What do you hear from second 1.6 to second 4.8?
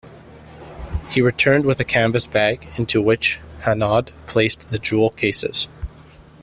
with a canvas bag, into which Hanaud placed the